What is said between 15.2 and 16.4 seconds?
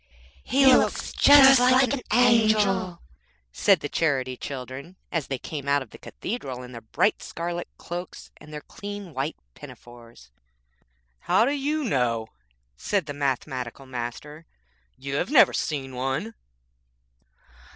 never seen one.'